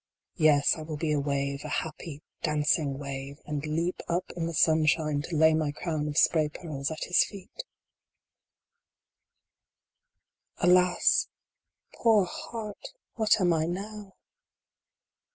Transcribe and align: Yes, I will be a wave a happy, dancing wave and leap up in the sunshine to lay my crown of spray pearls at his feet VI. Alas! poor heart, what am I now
Yes, 0.37 0.77
I 0.77 0.81
will 0.81 0.97
be 0.97 1.11
a 1.11 1.19
wave 1.19 1.63
a 1.63 1.69
happy, 1.69 2.23
dancing 2.41 2.97
wave 2.97 3.37
and 3.45 3.63
leap 3.63 4.01
up 4.07 4.31
in 4.35 4.47
the 4.47 4.53
sunshine 4.55 5.21
to 5.21 5.35
lay 5.35 5.53
my 5.53 5.71
crown 5.71 6.07
of 6.07 6.17
spray 6.17 6.49
pearls 6.49 6.89
at 6.89 7.03
his 7.03 7.23
feet 7.23 7.63
VI. 10.59 10.69
Alas! 10.69 11.27
poor 11.93 12.25
heart, 12.25 12.93
what 13.13 13.39
am 13.39 13.53
I 13.53 13.65
now 13.67 14.15